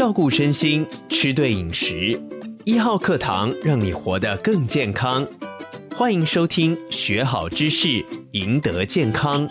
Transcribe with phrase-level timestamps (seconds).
[0.00, 2.18] 照顾身心，吃对饮食，
[2.64, 5.28] 一号课堂让你活得更健康。
[5.94, 9.46] 欢迎收听，学好知识，赢得健康。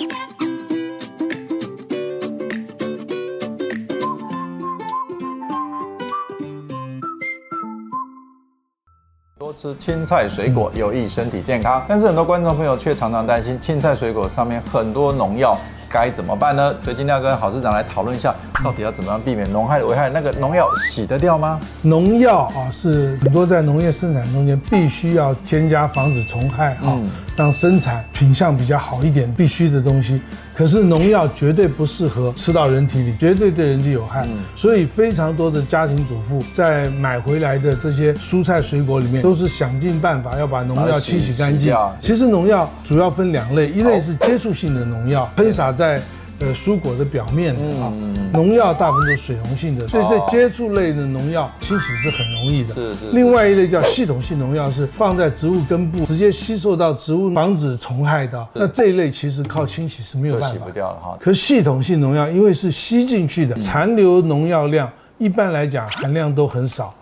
[9.37, 15.55] 多吃青菜水果有益身体健康，但是很多观众朋友却常常担心青菜水果上面很多农药，
[15.87, 16.75] 该怎么办呢？
[16.83, 20.09] 所以今天要跟郝市长来讨论一下，到底要怎么样避免农害的危害？
[20.09, 21.59] 那个农药洗得掉吗？
[21.81, 26.85] 农药啊，是很多在农业生产中间必须要添加防止虫害啊。
[26.85, 30.19] 嗯让生产品相比较好一点，必须的东西。
[30.53, 34.25] 可是农药绝对不适合吃到人体里，绝对对人体有害。
[34.27, 41.73] 嗯，所以非常多的家庭主妇在买回来的这些蔬菜水果里面，都是想尽办法要把农药清洗干净。
[42.01, 46.01] 其实农药主要分两类，一类是接触性的农药，喷洒在。
[46.39, 47.91] 呃，蔬果的表面的啊，
[48.31, 52.73] 农药大部分都是水溶性的，所以这接触类的农药清洗是很容易的。
[52.73, 53.11] 是是。
[53.11, 58.47] 另外一类叫系统性农药，是放在植物根部，直接吸收到植物，防止虫害的。
[58.53, 61.17] 那这一类其实靠清洗是没有办法洗不掉的哈。
[61.19, 66.95] 可系统性农药因为是吸进去的，残留农药量一般来讲含量都很少，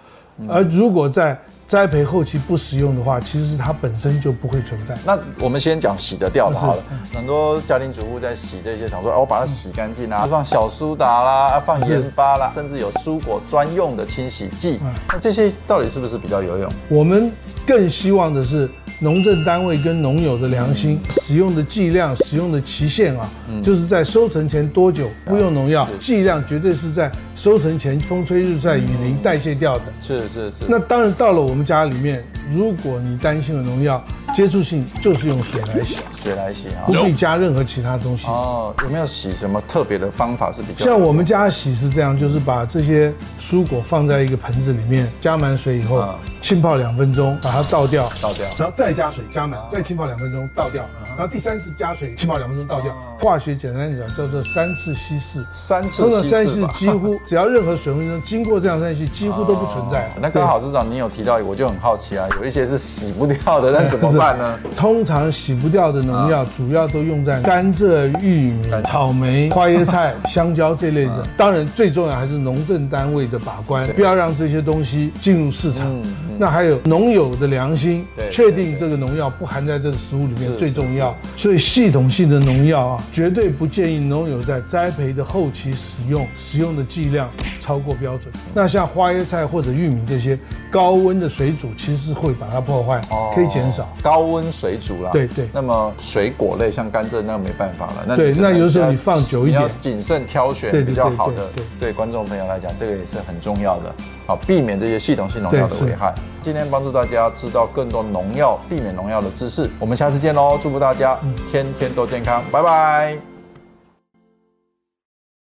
[0.47, 4.97] 而如果在栽培后期不使用的话，其实它本身就不会存在。
[5.05, 6.83] 那我们先讲洗得掉的好了。
[7.13, 14.79] 很多家庭主妇在洗这些，想说，哦，我把它洗干净啊，放小苏打啦，放盐巴啦，甚至有蔬果专用的清洗剂。
[15.09, 16.71] 那这些到底是不是比较有用？
[16.87, 17.29] 我们
[17.65, 18.69] 更希望的是。
[18.99, 23.29] 农政单位跟农友的良心，使用的剂量、使用的期限啊，
[23.63, 29.85] 就是在收成前多久不用农药，剂量绝对是在收成前风吹日晒雨淋代谢掉的。
[30.01, 30.65] 是是是。
[30.67, 34.03] 那当然到了我们家里面，如果你担心了农药
[34.37, 38.27] 接触性，就是用水来洗，水来洗啊，不必加任何其他东西。
[38.27, 40.85] 哦，有没有洗什么特别的方法是比较？
[40.85, 43.11] 像我们家洗是这样，就是把这些
[43.41, 46.07] 蔬果放在一个盆子里面，加满水以后，
[46.39, 48.93] 浸泡两分钟，把它倒掉，倒掉，然后再。
[48.93, 52.95] 加水加满，再浸泡两分钟倒掉，然后第三次加水浸泡两分钟倒掉。
[53.19, 56.01] 化学简单讲叫做三次稀释，三次稀释。
[56.03, 60.11] 通常三次 几乎只要任何水分中经过这样三次几乎都不存在。
[60.19, 64.57] 那刚好市长你有提到，我就很好奇啊，有一些是洗不掉的，那怎么办呢？
[64.75, 71.27] 通常洗不掉的农药主要都用在甘蔗、玉米、草莓、花椰菜、香蕉这类的。
[71.35, 75.91] 当然最重要还是农政单位的把关，不要让这些东西进入市场。
[76.39, 78.67] 那还有农友的良心，确定。
[78.77, 87.27] 这个农药不含在这个食物里面最重要，所以系统性的农药啊，绝对不建议农友在栽培的后期使用，使用的剂量
[87.59, 88.31] 超过标准。
[88.53, 90.37] 那像花椰菜或者玉米这些
[90.71, 93.01] 高温的水煮，其实是会把它破坏，
[93.33, 95.09] 可以减少高温水煮啦。
[95.11, 95.47] 对对。
[95.53, 101.49] 那么水果类像甘蔗那没办法了，那对，那有时候你放久一点，你要谨慎挑选比较好的。
[101.79, 103.95] 对观众朋友来讲，这个也是很重要的，
[104.25, 106.13] 好避免这些系统性农药的危害。
[106.41, 108.59] 今天帮助大家知道更多农药。
[108.69, 110.57] 避免农药的知识，我们下次见喽！
[110.61, 111.17] 祝福大家
[111.49, 113.36] 天天都健康，拜拜。